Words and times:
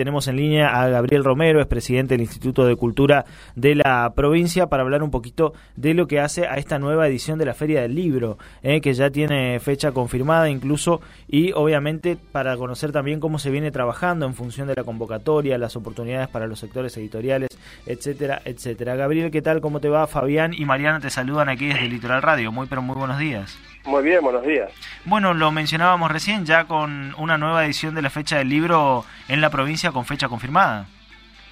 tenemos 0.00 0.28
en 0.28 0.36
línea 0.36 0.80
a 0.80 0.88
Gabriel 0.88 1.22
Romero, 1.22 1.60
es 1.60 1.66
presidente 1.66 2.14
del 2.14 2.22
Instituto 2.22 2.64
de 2.64 2.74
Cultura 2.74 3.26
de 3.54 3.74
la 3.74 4.10
provincia, 4.16 4.66
para 4.68 4.82
hablar 4.82 5.02
un 5.02 5.10
poquito 5.10 5.52
de 5.76 5.92
lo 5.92 6.06
que 6.06 6.20
hace 6.20 6.46
a 6.46 6.54
esta 6.54 6.78
nueva 6.78 7.06
edición 7.06 7.38
de 7.38 7.44
la 7.44 7.52
Feria 7.52 7.82
del 7.82 7.94
Libro, 7.94 8.38
eh, 8.62 8.80
que 8.80 8.94
ya 8.94 9.10
tiene 9.10 9.60
fecha 9.60 9.92
confirmada 9.92 10.48
incluso, 10.48 11.02
y 11.28 11.52
obviamente 11.52 12.16
para 12.16 12.56
conocer 12.56 12.92
también 12.92 13.20
cómo 13.20 13.38
se 13.38 13.50
viene 13.50 13.70
trabajando 13.70 14.24
en 14.24 14.32
función 14.32 14.68
de 14.68 14.74
la 14.74 14.84
convocatoria, 14.84 15.58
las 15.58 15.76
oportunidades 15.76 16.28
para 16.28 16.46
los 16.46 16.58
sectores 16.58 16.96
editoriales, 16.96 17.50
etcétera, 17.84 18.40
etcétera. 18.46 18.96
Gabriel, 18.96 19.30
¿qué 19.30 19.42
tal? 19.42 19.60
¿Cómo 19.60 19.80
te 19.80 19.90
va? 19.90 20.06
Fabián 20.06 20.54
y 20.54 20.64
Mariana 20.64 21.00
te 21.00 21.10
saludan 21.10 21.50
aquí 21.50 21.66
desde 21.66 21.90
Litoral 21.90 22.22
Radio. 22.22 22.50
Muy, 22.52 22.68
pero 22.68 22.80
muy 22.80 22.96
buenos 22.96 23.18
días. 23.18 23.54
Muy 23.84 24.02
bien, 24.02 24.22
buenos 24.22 24.42
días. 24.42 24.70
Bueno, 25.04 25.32
lo 25.34 25.50
mencionábamos 25.50 26.10
recién, 26.10 26.44
ya 26.44 26.64
con 26.66 27.14
una 27.16 27.38
nueva 27.38 27.64
edición 27.64 27.94
de 27.94 28.02
la 28.02 28.10
fecha 28.10 28.38
del 28.38 28.48
libro 28.48 29.04
en 29.28 29.40
la 29.40 29.50
provincia 29.50 29.90
con 29.90 30.04
fecha 30.04 30.28
confirmada. 30.28 30.86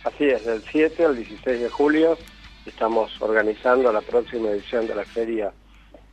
Así 0.04 0.24
es, 0.24 0.44
del 0.44 0.62
7 0.62 1.04
al 1.04 1.16
16 1.16 1.60
de 1.60 1.68
julio 1.68 2.16
estamos 2.66 3.20
organizando 3.20 3.90
la 3.92 4.02
próxima 4.02 4.50
edición 4.50 4.86
de 4.86 4.94
la 4.94 5.04
Feria 5.04 5.52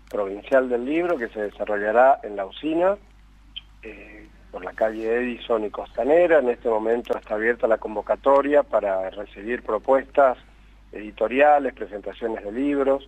Provincial 0.10 0.70
del 0.70 0.86
Libro 0.86 1.18
que 1.18 1.28
se 1.28 1.42
desarrollará 1.42 2.20
en 2.24 2.36
la 2.36 2.46
usina, 2.46 2.96
eh, 3.84 4.28
por 4.52 4.64
la 4.64 4.72
calle 4.72 5.14
Edison 5.16 5.66
y 5.66 5.70
Costanera. 5.70 6.40
En 6.40 6.50
este 6.50 6.70
momento 6.70 7.18
está 7.18 7.36
abierta 7.36 7.68
la 7.68 7.78
convocatoria 7.78 8.64
para 8.64 9.10
recibir 9.10 9.64
propuestas 9.64 10.38
editoriales, 10.94 11.74
presentaciones 11.74 12.44
de 12.44 12.52
libros, 12.52 13.08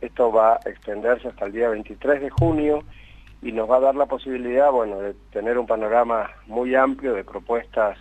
esto 0.00 0.30
va 0.30 0.54
a 0.54 0.68
extenderse 0.68 1.28
hasta 1.28 1.46
el 1.46 1.52
día 1.52 1.70
23 1.70 2.20
de 2.20 2.30
junio 2.30 2.84
y 3.40 3.52
nos 3.52 3.70
va 3.70 3.76
a 3.76 3.80
dar 3.80 3.94
la 3.94 4.06
posibilidad, 4.06 4.70
bueno, 4.70 4.98
de 4.98 5.14
tener 5.32 5.58
un 5.58 5.66
panorama 5.66 6.30
muy 6.46 6.74
amplio 6.74 7.14
de 7.14 7.24
propuestas 7.24 7.98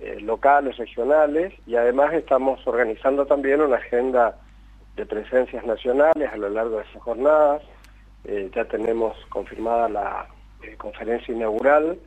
eh, 0.00 0.18
locales, 0.20 0.76
regionales 0.78 1.52
y 1.66 1.76
además 1.76 2.14
estamos 2.14 2.66
organizando 2.66 3.26
también 3.26 3.60
una 3.60 3.76
agenda 3.76 4.38
de 4.96 5.04
presencias 5.06 5.64
nacionales 5.64 6.32
a 6.32 6.36
lo 6.36 6.48
largo 6.48 6.78
de 6.78 6.84
esas 6.84 7.02
jornadas. 7.02 7.62
Eh, 8.24 8.50
ya 8.54 8.64
tenemos 8.66 9.16
confirmada 9.28 9.88
la 9.88 10.26
eh, 10.62 10.76
conferencia 10.76 11.34
inaugural, 11.34 11.98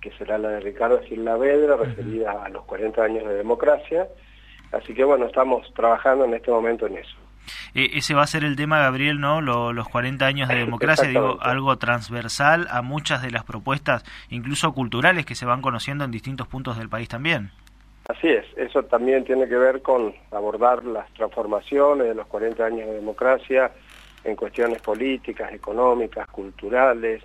que 0.00 0.12
será 0.12 0.38
la 0.38 0.50
de 0.50 0.60
Ricardo 0.60 1.00
Gil 1.02 1.24
Vedra, 1.24 1.76
referida 1.76 2.44
a 2.44 2.48
los 2.48 2.64
40 2.64 3.02
años 3.02 3.26
de 3.26 3.34
democracia. 3.34 4.08
Así 4.72 4.94
que 4.94 5.04
bueno, 5.04 5.26
estamos 5.26 5.72
trabajando 5.74 6.24
en 6.24 6.34
este 6.34 6.50
momento 6.50 6.86
en 6.86 6.98
eso. 6.98 7.16
E, 7.76 7.98
ese 7.98 8.14
va 8.14 8.22
a 8.22 8.26
ser 8.26 8.42
el 8.42 8.56
tema, 8.56 8.78
Gabriel, 8.78 9.20
¿no? 9.20 9.42
los 9.42 9.88
40 9.90 10.24
años 10.24 10.48
de 10.48 10.54
democracia, 10.54 11.06
digo, 11.06 11.36
algo 11.42 11.76
transversal 11.76 12.66
a 12.70 12.80
muchas 12.80 13.20
de 13.20 13.30
las 13.30 13.44
propuestas, 13.44 14.02
incluso 14.30 14.72
culturales, 14.72 15.26
que 15.26 15.34
se 15.34 15.44
van 15.44 15.60
conociendo 15.60 16.02
en 16.02 16.10
distintos 16.10 16.48
puntos 16.48 16.78
del 16.78 16.88
país 16.88 17.06
también. 17.06 17.50
Así 18.08 18.28
es, 18.28 18.46
eso 18.56 18.82
también 18.84 19.24
tiene 19.24 19.46
que 19.46 19.56
ver 19.56 19.82
con 19.82 20.14
abordar 20.30 20.84
las 20.84 21.12
transformaciones 21.12 22.06
de 22.06 22.14
los 22.14 22.26
40 22.28 22.64
años 22.64 22.86
de 22.86 22.94
democracia 22.94 23.70
en 24.24 24.36
cuestiones 24.36 24.80
políticas, 24.80 25.52
económicas, 25.52 26.26
culturales. 26.28 27.22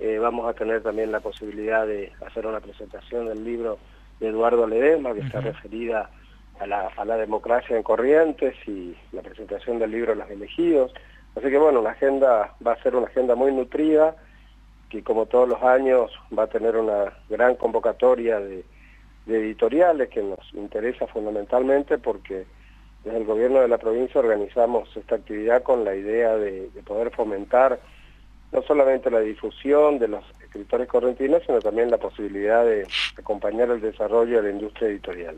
Eh, 0.00 0.18
vamos 0.18 0.48
a 0.48 0.54
tener 0.54 0.82
también 0.82 1.12
la 1.12 1.20
posibilidad 1.20 1.86
de 1.86 2.10
hacer 2.26 2.44
una 2.44 2.58
presentación 2.58 3.26
del 3.26 3.44
libro 3.44 3.78
de 4.18 4.28
Eduardo 4.28 4.66
Ledesma, 4.66 5.14
que 5.14 5.20
está 5.20 5.40
referida 5.40 6.00
a 6.00 6.21
la, 6.66 6.88
a 6.96 7.04
la 7.04 7.16
democracia 7.16 7.76
en 7.76 7.82
Corrientes 7.82 8.54
y 8.66 8.96
la 9.12 9.22
presentación 9.22 9.78
del 9.78 9.90
libro 9.90 10.14
Los 10.14 10.30
elegidos. 10.30 10.92
Así 11.36 11.48
que 11.48 11.58
bueno, 11.58 11.80
la 11.82 11.90
agenda 11.90 12.54
va 12.66 12.72
a 12.72 12.82
ser 12.82 12.94
una 12.94 13.06
agenda 13.06 13.34
muy 13.34 13.52
nutrida, 13.52 14.16
que 14.90 15.02
como 15.02 15.26
todos 15.26 15.48
los 15.48 15.62
años 15.62 16.10
va 16.36 16.44
a 16.44 16.48
tener 16.48 16.76
una 16.76 17.12
gran 17.30 17.56
convocatoria 17.56 18.38
de, 18.38 18.64
editoriales 19.26 20.08
que 20.08 20.22
nos 20.22 20.40
interesa 20.52 21.06
fundamentalmente 21.06 21.96
porque 21.96 22.44
desde 23.04 23.18
el 23.18 23.24
gobierno 23.24 23.60
de 23.60 23.68
la 23.68 23.78
provincia 23.78 24.20
organizamos 24.20 24.94
esta 24.96 25.14
actividad 25.14 25.62
con 25.62 25.84
la 25.84 25.94
idea 25.94 26.36
de, 26.36 26.70
de 26.70 26.82
poder 26.82 27.10
fomentar 27.10 27.78
no 28.50 28.62
solamente 28.62 29.10
la 29.10 29.20
difusión 29.20 29.98
de 29.98 30.08
los 30.08 30.24
escritores 30.42 30.86
correntinos, 30.86 31.42
sino 31.46 31.60
también 31.60 31.90
la 31.90 31.96
posibilidad 31.96 32.64
de 32.64 32.86
acompañar 33.16 33.70
el 33.70 33.80
desarrollo 33.80 34.36
de 34.36 34.42
la 34.42 34.50
industria 34.50 34.88
editorial. 34.88 35.36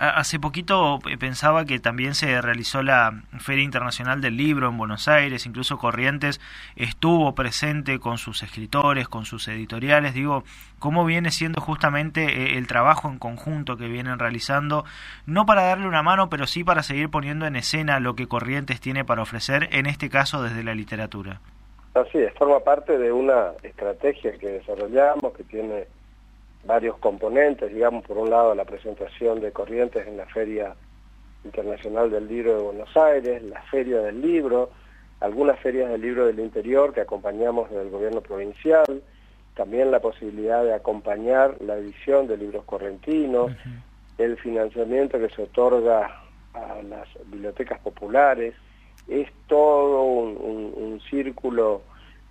Hace 0.00 0.40
poquito 0.40 0.98
eh, 1.10 1.18
pensaba 1.18 1.66
que 1.66 1.78
también 1.78 2.14
se 2.14 2.40
realizó 2.40 2.82
la 2.82 3.22
Feria 3.38 3.62
Internacional 3.62 4.22
del 4.22 4.34
Libro 4.34 4.70
en 4.70 4.78
Buenos 4.78 5.08
Aires, 5.08 5.44
incluso 5.44 5.76
Corrientes 5.76 6.40
estuvo 6.74 7.34
presente 7.34 7.98
con 7.98 8.16
sus 8.16 8.42
escritores, 8.42 9.10
con 9.10 9.26
sus 9.26 9.46
editoriales. 9.48 10.14
Digo, 10.14 10.42
¿cómo 10.78 11.04
viene 11.04 11.30
siendo 11.30 11.60
justamente 11.60 12.22
eh, 12.22 12.56
el 12.56 12.66
trabajo 12.66 13.10
en 13.10 13.18
conjunto 13.18 13.76
que 13.76 13.88
vienen 13.88 14.18
realizando? 14.18 14.86
No 15.26 15.44
para 15.44 15.64
darle 15.64 15.86
una 15.86 16.02
mano, 16.02 16.30
pero 16.30 16.46
sí 16.46 16.64
para 16.64 16.82
seguir 16.82 17.10
poniendo 17.10 17.44
en 17.44 17.56
escena 17.56 18.00
lo 18.00 18.14
que 18.14 18.26
Corrientes 18.26 18.80
tiene 18.80 19.04
para 19.04 19.20
ofrecer, 19.20 19.68
en 19.70 19.84
este 19.84 20.08
caso 20.08 20.42
desde 20.42 20.64
la 20.64 20.74
literatura. 20.74 21.42
Así 21.92 22.16
es, 22.16 22.32
forma 22.38 22.60
parte 22.60 22.96
de 22.96 23.12
una 23.12 23.50
estrategia 23.62 24.32
que 24.38 24.46
desarrollamos, 24.46 25.34
que 25.34 25.44
tiene 25.44 25.84
varios 26.64 26.98
componentes, 26.98 27.72
digamos, 27.72 28.04
por 28.04 28.18
un 28.18 28.30
lado 28.30 28.54
la 28.54 28.64
presentación 28.64 29.40
de 29.40 29.52
Corrientes 29.52 30.06
en 30.06 30.16
la 30.16 30.26
Feria 30.26 30.74
Internacional 31.44 32.10
del 32.10 32.28
Libro 32.28 32.56
de 32.56 32.62
Buenos 32.62 32.96
Aires, 32.96 33.42
la 33.42 33.62
Feria 33.62 34.00
del 34.00 34.20
Libro, 34.20 34.70
algunas 35.20 35.58
ferias 35.60 35.90
del 35.90 36.00
libro 36.00 36.26
del 36.26 36.40
interior 36.40 36.92
que 36.94 37.02
acompañamos 37.02 37.70
del 37.70 37.90
gobierno 37.90 38.20
provincial, 38.20 39.02
también 39.54 39.90
la 39.90 40.00
posibilidad 40.00 40.64
de 40.64 40.72
acompañar 40.72 41.56
la 41.60 41.76
edición 41.76 42.26
de 42.26 42.38
libros 42.38 42.64
correntinos, 42.64 43.52
el 44.16 44.36
financiamiento 44.38 45.18
que 45.18 45.28
se 45.28 45.42
otorga 45.42 46.22
a 46.54 46.82
las 46.82 47.06
bibliotecas 47.26 47.78
populares, 47.80 48.54
es 49.08 49.28
todo 49.46 50.02
un 50.02 51.00
círculo 51.10 51.82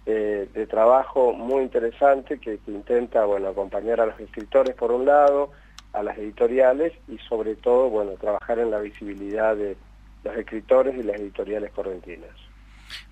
eh, 0.06 0.50
de 0.54 0.68
trabajo 0.68 1.34
muy 1.34 1.64
interesante 1.64 2.40
que, 2.40 2.60
intenta 2.68 3.26
bueno 3.26 3.50
acompañar 3.50 4.02
a 4.02 4.08
los 4.08 4.20
escritores 4.20 4.76
por 4.76 4.92
un 4.92 5.06
lado, 5.06 5.52
a 5.94 6.04
las 6.04 6.18
editoriales 6.18 6.94
y 7.08 7.18
sobre 7.20 7.56
todo 7.56 7.90
bueno 7.90 8.12
trabajar 8.14 8.60
en 8.60 8.72
la 8.72 8.80
visibilidad 8.80 9.56
de 9.56 9.78
los 10.24 10.36
escritores 10.36 10.96
y 10.98 11.04
las 11.04 11.20
editoriales 11.20 11.72
correntinas. 11.72 12.49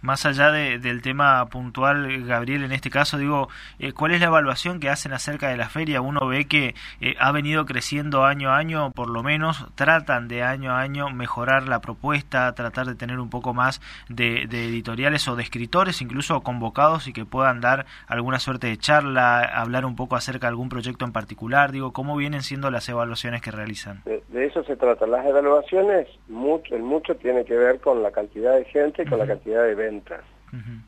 Más 0.02 0.26
allá 0.26 0.52
del 0.52 1.02
tema 1.02 1.46
puntual, 1.48 2.26
Gabriel, 2.26 2.64
en 2.64 2.72
este 2.72 2.90
caso, 2.90 3.18
digo, 3.18 3.50
eh, 3.80 3.94
¿cuál 3.94 4.12
es 4.12 4.20
la 4.20 4.28
evaluación 4.28 4.80
que 4.80 4.90
hacen 4.90 5.14
acerca 5.14 5.50
de 5.50 5.58
la 5.58 5.70
feria? 5.70 6.02
Uno 6.02 6.26
ve 6.28 6.46
que 6.46 6.76
eh, 7.02 7.16
ha 7.20 7.32
venido 7.32 7.66
creciendo 7.66 8.26
año 8.26 8.52
a 8.52 8.58
año, 8.58 8.92
por 8.92 9.10
lo 9.10 9.24
menos 9.24 9.66
tratan 9.76 10.28
de 10.28 10.44
año 10.44 10.72
a 10.72 10.80
año 10.80 11.10
mejorar 11.10 11.68
la 11.68 11.82
propuesta, 11.82 12.54
tratar 12.54 12.88
de 12.88 12.96
tener 12.96 13.20
un 13.20 13.30
poco 13.30 13.54
más 13.54 13.82
de, 14.10 14.44
editoriales 14.44 15.28
o 15.28 15.36
de 15.36 15.44
escritores, 15.44 16.02
incluso 16.02 16.42
convocados 16.42 17.08
y 17.08 17.14
que 17.14 17.26
puedan 17.26 17.62
dar 17.62 17.86
alguna 18.08 18.40
suerte 18.40 18.68
de 18.68 18.78
charla, 18.78 19.42
hablar 19.42 19.86
un 19.86 19.96
poco 19.96 20.16
acerca 20.16 20.48
de 20.48 20.50
algún 20.50 20.70
proyecto 20.70 21.06
en 21.06 21.12
particular. 21.12 21.72
Digo, 21.72 21.94
¿cómo 21.94 22.16
vienen 22.16 22.44
siendo 22.44 22.72
las 22.72 22.88
evaluaciones 22.90 23.42
que 23.42 23.52
realizan? 23.52 24.04
De, 24.38 24.46
eso 24.46 24.64
se 24.64 24.75
trata. 24.75 25.08
Las 25.08 25.25
evaluaciones, 25.25 26.08
mucho, 26.28 26.75
en 26.75 26.84
mucho 26.84 27.16
tiene 27.16 27.44
que 27.46 27.56
ver 27.56 27.80
con 27.80 28.03
la 28.03 28.12
cantidad 28.12 28.56
de 28.56 28.66
gente 28.66 29.03
y 29.03 29.06
con 29.06 29.20
la 29.20 29.28
cantidad 29.28 29.64
de 29.64 29.75
ventas. 29.75 30.22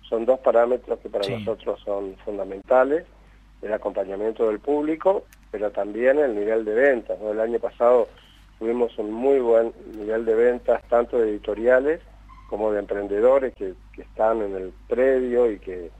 Son 0.07 0.25
dos 0.25 0.39
parámetros 0.39 0.99
que 0.99 1.09
para 1.09 1.27
nosotros 1.27 1.79
son 1.83 2.15
fundamentales, 2.23 3.05
el 3.61 3.73
acompañamiento 3.73 4.47
del 4.47 4.59
público, 4.59 5.25
pero 5.51 5.69
también 5.71 6.17
el 6.17 6.33
nivel 6.33 6.63
de 6.63 6.73
ventas. 6.73 7.19
El 7.21 7.39
año 7.39 7.59
pasado 7.59 8.07
tuvimos 8.57 8.97
un 8.97 9.11
muy 9.11 9.39
buen 9.39 9.73
nivel 9.95 10.25
de 10.25 10.35
ventas, 10.35 10.81
tanto 10.89 11.17
de 11.17 11.29
editoriales 11.29 12.01
como 12.49 12.71
de 12.71 12.79
emprendedores 12.79 13.53
que, 13.55 13.73
están 13.97 14.41
en 14.41 14.55
el 14.55 14.73
predio 14.87 15.51
y 15.51 15.59
que 15.59 15.91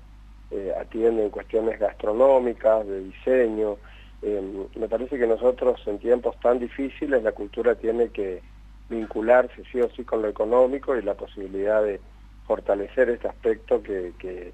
eh, 0.51 0.73
atienden 0.79 1.29
cuestiones 1.29 1.77
gastronómicas, 1.79 2.87
de 2.87 3.01
diseño. 3.01 3.75
Eh, 4.21 4.67
me 4.75 4.87
parece 4.87 5.17
que 5.17 5.27
nosotros 5.27 5.81
en 5.85 5.99
tiempos 5.99 6.39
tan 6.41 6.59
difíciles 6.59 7.23
la 7.23 7.31
cultura 7.31 7.75
tiene 7.75 8.09
que 8.09 8.41
vincularse 8.89 9.63
sí 9.71 9.79
o 9.79 9.89
sí 9.91 10.03
con 10.03 10.21
lo 10.21 10.27
económico 10.27 10.95
y 10.95 11.01
la 11.01 11.13
posibilidad 11.13 11.83
de 11.83 12.01
fortalecer 12.45 13.09
este 13.09 13.27
aspecto 13.27 13.81
que, 13.83 14.13
que, 14.19 14.53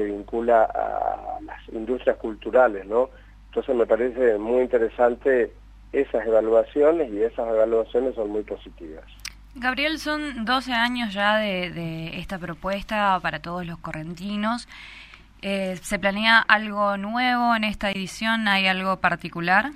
vincula 0.00 0.62
a 0.62 1.40
las 1.42 1.68
industrias 1.70 2.16
culturales, 2.18 2.86
¿no? 2.86 3.10
Entonces 3.46 3.74
me 3.74 3.84
parece 3.84 4.38
muy 4.38 4.62
interesante 4.62 5.52
esas 5.92 6.24
evaluaciones 6.24 7.12
y 7.12 7.20
esas 7.20 7.48
evaluaciones 7.48 8.14
son 8.14 8.30
muy 8.30 8.44
positivas. 8.44 9.04
Gabriel, 9.54 9.98
son 9.98 10.44
12 10.44 10.72
años 10.72 11.12
ya 11.12 11.38
de, 11.38 12.18
esta 12.18 12.38
propuesta 12.38 13.18
para 13.20 13.40
todos 13.40 13.66
los 13.66 13.78
correntinos. 13.78 14.68
Eh, 15.42 15.76
¿Se 15.82 15.98
planea 15.98 16.40
algo 16.40 16.96
nuevo 16.96 17.54
en 17.54 17.64
esta 17.64 17.90
edición? 17.90 18.48
¿Hay 18.48 18.66
algo 18.66 18.96
particular? 18.96 19.70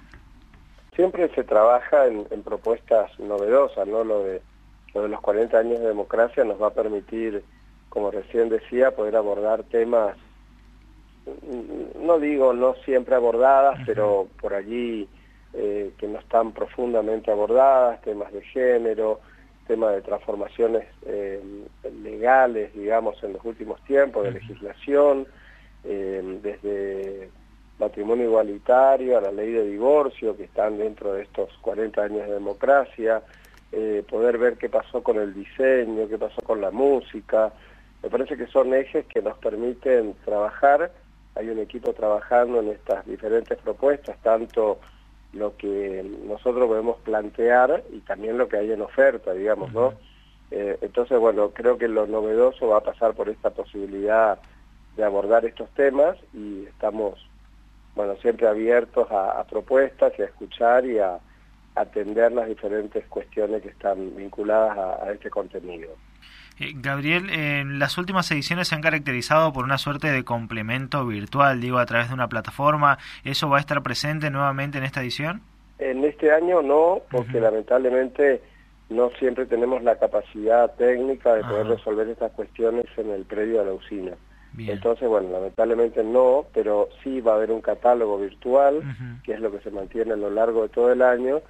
Siempre 0.97 1.29
se 1.35 1.45
trabaja 1.45 2.07
en, 2.07 2.27
en 2.31 2.43
propuestas 2.43 3.19
novedosas, 3.19 3.87
¿no? 3.87 4.05
Lo 4.05 4.25
de 4.25 4.43
lo 4.95 5.03
de 5.03 5.09
los 5.09 5.21
40 5.21 5.59
años 5.59 5.81
de 5.81 5.89
democracia 5.89 6.45
nos 6.45 6.61
va 6.61 6.69
a 6.69 6.75
permitir, 6.75 7.43
como 7.89 8.11
recién 8.11 8.49
decía, 8.49 8.95
poder 8.95 9.17
abordar 9.17 9.63
temas, 9.65 10.17
no 12.01 12.19
digo 12.19 12.53
no 12.53 12.75
siempre 12.85 13.15
abordadas, 13.15 13.79
pero 13.87 14.29
por 14.41 14.55
allí 14.55 15.09
eh, 15.55 15.93
están 16.01 16.53
profundamente 16.53 17.31
abordadas, 17.31 18.03
temas 18.03 18.33
de 18.33 18.43
género, 18.43 19.21
temas 19.67 19.95
de 19.95 20.03
transformaciones 20.03 20.85
eh, 21.07 21.41
legales, 22.03 22.75
digamos, 22.75 23.23
en 23.23 23.35
los 23.35 23.45
últimos 23.45 23.83
tiempos, 23.85 24.25
de 24.25 24.33
legislación, 24.33 25.27
eh, 25.85 26.39
desde 26.43 27.31
matrimonio 27.79 28.27
igualitario 28.27 29.19
a 29.19 29.21
la 29.21 29.33
ley 29.33 29.51
de 29.53 29.67
divorcio, 29.67 30.37
que 30.37 30.45
están 30.45 30.79
dentro 30.79 31.15
de 31.15 31.23
estos 31.23 31.51
40 31.63 32.03
años 32.03 32.27
de 32.27 32.35
democracia, 32.35 33.23
eh, 33.73 34.05
poder 34.09 34.39
ver 34.39 34.57
qué 34.57 34.69
pasó 34.69 35.03
con 35.03 35.19
el 35.19 35.35
diseño, 35.35 36.09
qué 36.09 36.19
pasó 36.19 36.41
con 36.43 36.61
la 36.61 36.71
música. 36.71 37.53
Me 38.03 38.11
parece 38.11 38.37
que 38.37 38.47
son 38.47 38.75
ejes 38.75 39.07
que 39.07 39.23
nos 39.23 39.37
permiten 39.39 40.15
trabajar. 40.25 40.93
Hay 41.35 41.49
un 41.49 41.59
equipo 41.59 41.93
trabajando 41.93 42.61
en 42.61 42.69
estas 42.69 43.07
diferentes 43.07 43.59
propuestas, 43.59 44.17
tanto 44.23 44.79
lo 45.33 45.57
que 45.57 46.05
nosotros 46.27 46.67
podemos 46.67 46.99
plantear 47.01 47.83
y 47.91 48.01
también 48.01 48.37
lo 48.37 48.49
que 48.49 48.59
hay 48.59 48.71
en 48.71 48.83
oferta, 48.83 49.33
digamos, 49.33 49.73
¿no? 49.73 49.95
Eh, 50.51 50.77
entonces, 50.83 51.19
bueno, 51.19 51.51
creo 51.51 51.79
que 51.79 51.89
lo 51.89 52.07
novedoso 52.07 52.69
va 52.69 52.79
a 52.79 52.83
pasar 52.83 53.15
por 53.15 53.31
esta 53.31 53.51
posibilidad 53.51 54.39
de 54.97 55.05
abordar 55.05 55.45
estos 55.45 55.71
temas 55.71 56.17
y 56.33 56.65
estamos, 56.67 57.19
bueno, 57.95 58.17
siempre 58.17 58.47
abiertos 58.47 59.09
a, 59.11 59.45
propuestas 59.45 60.13
y 60.19 60.23
a 60.23 60.27
escuchar 60.27 60.85
y 60.87 60.99
a 60.99 61.19
atender 61.75 62.33
las 62.33 62.49
diferentes 62.49 63.07
cuestiones 63.07 63.63
que 63.63 63.69
están 63.69 64.15
vinculadas 64.17 64.77
a 64.77 65.11
este 65.13 65.31
contenido. 65.31 65.91
Eh, 66.61 66.73
Gabriel, 66.77 67.31
en 67.31 67.79
las 67.79 67.99
últimas 67.99 68.31
ediciones 68.31 68.69
se 68.69 68.75
han 68.75 68.83
caracterizado 68.83 69.53
por 69.53 69.65
una 69.65 69.79
suerte 69.79 70.11
de 70.13 70.25
complemento 70.25 71.07
virtual, 71.07 71.61
digo, 71.61 71.79
a 71.79 71.87
través 71.87 72.09
de 72.09 72.15
una 72.15 72.29
plataforma. 72.29 72.99
¿Eso 73.25 73.49
va 73.49 73.57
a 73.57 73.61
estar 73.61 73.83
presente 73.83 74.31
nuevamente 74.31 74.79
en 74.79 74.85
esta 74.85 75.01
edición? 75.01 75.43
En 75.79 76.05
este 76.05 76.31
año 76.31 76.63
no, 76.63 77.03
porque 77.11 77.41
lamentablemente 77.41 78.43
no 78.91 79.11
siempre 79.19 79.47
tenemos 79.47 79.83
la 79.83 79.99
capacidad 79.99 80.73
técnica 80.77 81.35
de 81.35 81.43
poder 81.43 81.67
resolver 81.67 82.09
estas 82.09 82.31
cuestiones 82.33 82.87
en 82.97 83.11
el 83.11 83.25
predio 83.25 83.61
de 83.61 83.67
la 83.67 83.73
usina. 83.73 84.13
Entonces, 84.59 85.09
bueno, 85.09 85.31
lamentablemente 85.31 86.05
no, 86.05 86.47
pero 86.53 86.89
sí 87.03 87.21
va 87.21 87.33
a 87.33 87.37
haber 87.37 87.51
un 87.51 87.61
catálogo 87.61 88.19
virtual, 88.19 88.83
que 89.25 89.33
es 89.33 89.41
lo 89.41 89.51
que 89.51 89.61
se 89.61 89.71
mantiene 89.71 90.13
a 90.13 90.17
lo 90.17 90.31
largo 90.31 90.63
de 90.63 90.69
todo 90.69 90.93
el 90.93 91.03
año, 91.03 91.41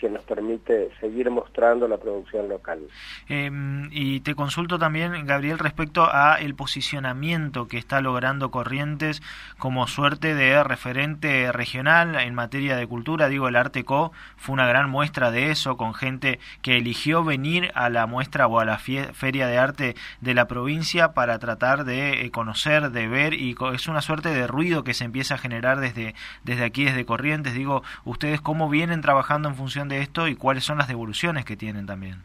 que 0.00 0.08
nos 0.08 0.22
permite 0.24 0.90
seguir 0.98 1.30
mostrando 1.30 1.86
la 1.86 1.98
producción 1.98 2.48
local. 2.48 2.80
Em, 3.28 3.88
y 3.92 4.20
te 4.20 4.34
consulto 4.34 4.78
también, 4.78 5.26
Gabriel, 5.26 5.58
respecto 5.58 6.08
a 6.10 6.36
el 6.40 6.54
posicionamiento 6.54 7.68
que 7.68 7.76
está 7.76 8.00
logrando 8.00 8.50
Corrientes 8.50 9.22
como 9.58 9.86
suerte 9.86 10.34
de 10.34 10.64
referente 10.64 11.52
regional 11.52 12.14
en 12.14 12.34
materia 12.34 12.76
de 12.76 12.86
cultura. 12.86 13.28
Digo, 13.28 13.48
el 13.48 13.56
Arteco 13.56 14.12
fue 14.36 14.54
una 14.54 14.66
gran 14.66 14.88
muestra 14.88 15.30
de 15.30 15.50
eso, 15.50 15.76
con 15.76 15.92
gente 15.92 16.40
que 16.62 16.78
eligió 16.78 17.22
venir 17.22 17.70
a 17.74 17.90
la 17.90 18.06
muestra 18.06 18.46
o 18.46 18.58
a 18.58 18.64
la 18.64 18.78
feria 18.78 19.46
de 19.46 19.58
arte 19.58 19.96
de 20.22 20.34
la 20.34 20.46
provincia 20.46 21.12
para 21.12 21.38
tratar 21.38 21.84
de 21.84 22.24
eh, 22.24 22.30
conocer, 22.30 22.90
de 22.90 23.06
ver, 23.06 23.34
y 23.34 23.54
es 23.74 23.86
una 23.86 24.00
suerte 24.00 24.30
de 24.30 24.46
ruido 24.46 24.82
que 24.82 24.94
se 24.94 25.04
empieza 25.04 25.34
a 25.34 25.38
generar 25.38 25.78
desde, 25.78 26.14
desde 26.44 26.64
aquí, 26.64 26.84
desde 26.84 27.04
Corrientes. 27.04 27.52
Digo, 27.52 27.82
ustedes 28.04 28.40
cómo 28.40 28.70
vienen 28.70 29.02
trabajando 29.02 29.50
en 29.50 29.56
función 29.56 29.89
de 29.90 30.00
esto 30.00 30.26
y 30.26 30.36
cuáles 30.36 30.64
son 30.64 30.78
las 30.78 30.88
devoluciones 30.88 31.44
que 31.44 31.56
tienen 31.56 31.86
también. 31.86 32.16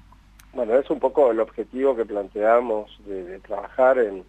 Bueno, 0.53 0.75
es 0.75 0.89
un 0.89 0.99
poco 0.99 1.31
el 1.31 1.39
objetivo 1.41 1.95
que 1.95 2.05
planteamos 2.05 2.97
de, 3.05 3.39
trabajar 3.39 3.99
en, 3.99 4.23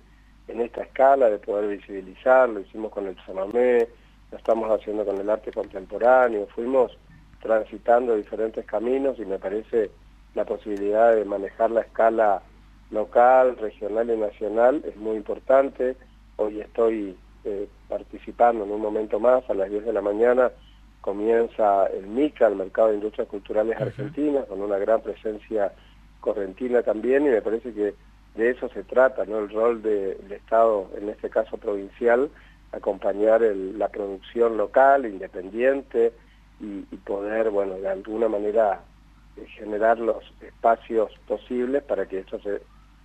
en, 0.49 0.61
esta 0.61 0.83
escala, 0.83 1.31
de 1.31 1.39
poder 1.39 1.77
visibilizar, 1.77 2.49
lo 2.49 2.61
hicimos 2.61 2.91
con 2.91 3.07
el 3.07 3.17
chamamé, 3.25 3.87
lo 4.33 4.39
estamos 4.39 4.69
haciendo 4.71 5.05
con 5.05 5.17
el 5.19 5.31
arte 5.31 5.53
contemporáneo, 5.53 6.49
fuimos 6.53 6.99
transitando 7.41 8.17
diferentes 8.17 8.67
caminos 8.67 9.19
y 9.21 9.25
me 9.25 9.39
parece 9.39 9.91
la 10.35 10.45
posibilidad 10.45 11.15
de 11.15 11.25
manejar 11.25 11.71
la 11.71 11.83
escala 11.83 12.43
local, 12.91 13.57
regional 13.57 14.11
y 14.11 14.17
nacional 14.17 14.83
es 14.87 14.97
muy 14.97 15.17
importante. 15.17 15.97
Hoy 16.37 16.61
estoy 16.61 17.17
eh, 17.45 17.69
participando 17.89 18.65
en 18.65 18.71
un 18.71 18.81
momento 18.81 19.19
más, 19.19 19.49
a 19.49 19.55
las 19.55 19.71
10 19.71 19.87
de 19.87 19.93
la 19.93 20.03
mañana, 20.03 20.51
comienza 21.07 21.87
el 21.87 22.09
MICA, 22.09 22.49
el 22.49 22.57
Mercado 22.57 22.89
de 22.89 22.97
Industrias 22.97 23.29
Culturales 23.29 23.81
Argentinas, 23.81 24.45
con 24.47 24.61
una 24.61 24.77
gran 24.77 25.01
presencia 25.03 25.71
correntina 26.19 26.83
también, 26.83 27.25
y 27.25 27.29
me 27.29 27.41
parece 27.41 27.73
que 27.73 27.95
de 28.35 28.51
eso 28.51 28.69
se 28.71 28.83
trata, 28.83 29.25
¿no? 29.25 29.39
El 29.39 29.49
rol 29.49 29.83
del 29.83 30.33
Estado, 30.33 30.91
en 30.99 31.09
este 31.09 31.31
caso 31.31 31.59
provincial, 31.59 32.29
acompañar 32.73 33.41
la 33.41 33.87
producción 33.89 34.57
local, 34.57 35.07
independiente, 35.07 36.13
y, 36.59 36.83
poder, 37.05 37.51
bueno, 37.51 37.75
de 37.75 37.89
alguna 37.89 38.29
manera 38.29 38.81
eh, 39.37 39.47
generar 39.59 40.01
los 40.01 40.25
espacios 40.41 41.13
posibles 41.29 41.85
para 41.85 42.07
que 42.07 42.19
esto 42.19 42.41
se 42.41 42.63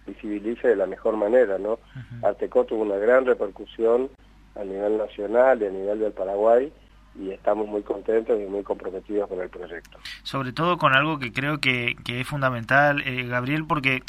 visibilice 0.08 0.70
de 0.70 0.76
la 0.76 0.88
mejor 0.88 1.18
manera, 1.18 1.60
¿no? 1.60 1.78
Arteco 2.24 2.66
tuvo 2.66 2.82
una 2.82 2.96
gran 2.96 3.28
repercusión 3.28 4.10
a 4.56 4.64
nivel 4.64 4.98
nacional 4.98 5.62
y 5.62 5.66
a 5.68 5.70
nivel 5.70 6.00
del 6.00 6.14
Paraguay, 6.14 6.74
y 7.20 7.32
estamos 7.32 7.68
muy 7.68 7.82
contentos 7.84 8.40
y 8.40 8.46
muy 8.46 8.64
comprometidos 8.64 9.28
con 9.30 9.42
el 9.42 9.50
proyecto. 9.50 9.98
Sobre 10.24 10.54
todo 10.54 10.78
con 10.78 10.96
algo 10.96 11.20
que 11.20 11.32
creo 11.32 11.60
que, 11.60 11.96
que 12.04 12.22
es 12.22 12.28
fundamental, 12.28 13.02
eh, 13.06 13.28
Gabriel, 13.28 13.66
porque 13.66 14.04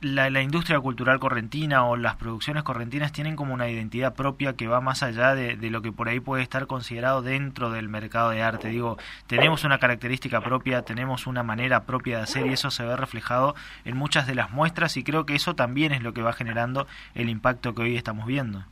la, 0.00 0.30
la, 0.30 0.42
industria 0.42 0.78
cultural 0.78 1.18
correntina 1.18 1.84
o 1.84 1.96
las 1.96 2.16
producciones 2.16 2.62
correntinas 2.62 3.10
tienen 3.10 3.34
como 3.34 3.52
una 3.52 3.68
identidad 3.68 4.14
propia 4.14 4.54
que 4.54 4.68
va 4.68 4.80
más 4.80 5.02
allá 5.02 5.34
de, 5.34 5.56
de, 5.56 5.70
lo 5.70 5.82
que 5.82 5.90
por 5.90 6.08
ahí 6.08 6.20
puede 6.20 6.42
estar 6.42 6.66
considerado 6.68 7.20
dentro 7.20 7.70
del 7.70 7.88
mercado 7.88 8.30
de 8.30 8.40
arte. 8.40 8.68
Digo, 8.68 8.96
tenemos 9.26 9.64
una 9.64 9.78
característica 9.78 10.40
propia, 10.40 10.82
tenemos 10.82 11.26
una 11.26 11.42
manera 11.42 11.84
propia 11.84 12.18
de 12.18 12.22
hacer 12.22 12.46
y 12.46 12.52
eso 12.52 12.70
se 12.70 12.84
ve 12.84 12.96
reflejado 12.96 13.56
en 13.84 13.96
muchas 13.96 14.26
de 14.26 14.36
las 14.36 14.52
muestras 14.52 14.96
y 14.96 15.02
creo 15.02 15.26
que 15.26 15.34
eso 15.34 15.54
también 15.54 15.92
es 15.92 16.02
lo 16.02 16.14
que 16.14 16.22
va 16.22 16.32
generando 16.32 16.86
el 17.14 17.28
impacto 17.28 17.74
que 17.74 17.82
hoy 17.82 17.96
estamos 17.96 18.26
viendo. 18.26 18.64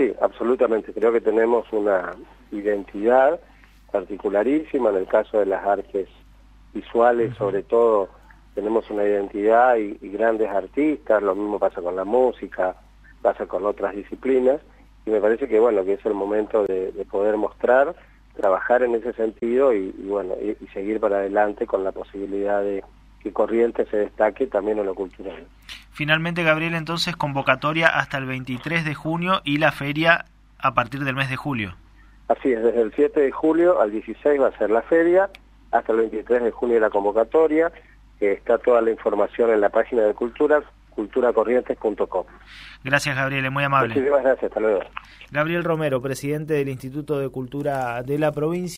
Sí, 0.00 0.14
absolutamente. 0.22 0.94
Creo 0.94 1.12
que 1.12 1.20
tenemos 1.20 1.70
una, 1.74 2.14
identidad 2.52 3.38
particularísima, 3.92 4.88
en 4.88 4.96
el 4.96 5.06
caso 5.06 5.40
de 5.40 5.44
las 5.44 5.62
artes 5.62 6.08
visuales 6.72 7.36
sobre 7.36 7.62
todo 7.62 8.08
tenemos 8.54 8.88
una 8.88 9.04
identidad 9.04 9.76
y, 9.76 9.98
grandes 10.08 10.48
artistas, 10.48 11.22
lo 11.22 11.34
mismo 11.34 11.58
pasa 11.58 11.82
con 11.82 11.96
la 11.96 12.04
música, 12.04 12.76
pasa 13.20 13.44
con 13.44 13.66
otras 13.66 13.94
disciplinas, 13.94 14.62
y 15.04 15.10
me 15.10 15.20
parece 15.20 15.46
que 15.46 15.60
bueno, 15.60 15.84
que 15.84 15.92
es 15.92 16.06
el 16.06 16.14
momento 16.14 16.64
de, 16.64 17.06
poder 17.10 17.36
mostrar, 17.36 17.94
trabajar 18.34 18.82
en 18.82 18.94
ese 18.94 19.12
sentido 19.12 19.74
y, 19.74 19.90
bueno, 20.08 20.34
y, 20.40 20.66
seguir 20.68 20.98
para 20.98 21.18
adelante 21.18 21.66
con 21.66 21.84
la 21.84 21.92
posibilidad 21.92 22.62
de 22.62 22.82
que 23.22 23.32
Corrientes 23.32 23.88
se 23.88 23.98
destaque 23.98 24.46
también 24.46 24.78
en 24.78 24.86
lo 24.86 24.94
cultural. 24.94 25.46
Finalmente, 25.92 26.42
Gabriel, 26.42 26.74
entonces 26.74 27.16
convocatoria 27.16 27.88
hasta 27.88 28.18
el 28.18 28.26
23 28.26 28.84
de 28.84 28.94
junio 28.94 29.40
y 29.44 29.58
la 29.58 29.72
feria 29.72 30.24
a 30.58 30.74
partir 30.74 31.04
del 31.04 31.14
mes 31.14 31.30
de 31.30 31.36
julio. 31.36 31.74
Así 32.28 32.52
es, 32.52 32.62
desde 32.62 32.80
el 32.80 32.92
7 32.94 33.20
de 33.20 33.30
julio 33.32 33.80
al 33.80 33.90
16 33.90 34.40
va 34.40 34.48
a 34.48 34.58
ser 34.58 34.70
la 34.70 34.82
feria, 34.82 35.28
hasta 35.72 35.92
el 35.92 35.98
23 35.98 36.44
de 36.44 36.50
junio 36.50 36.80
la 36.80 36.90
convocatoria, 36.90 37.72
está 38.20 38.58
toda 38.58 38.80
la 38.82 38.90
información 38.90 39.50
en 39.50 39.60
la 39.60 39.70
página 39.70 40.02
de 40.02 40.14
Cultura, 40.14 40.62
culturacorrientes.com. 40.90 42.24
Gracias, 42.84 43.16
Gabriel, 43.16 43.50
muy 43.50 43.64
amable. 43.64 43.94
Muchísimas 43.94 44.22
gracias, 44.22 44.44
hasta 44.44 44.60
luego. 44.60 44.80
Gabriel 45.30 45.64
Romero, 45.64 46.00
presidente 46.02 46.54
del 46.54 46.68
Instituto 46.68 47.18
de 47.18 47.28
Cultura 47.28 48.02
de 48.02 48.18
la 48.18 48.32
provincia. 48.32 48.68